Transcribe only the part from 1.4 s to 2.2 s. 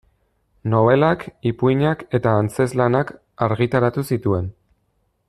ipuinak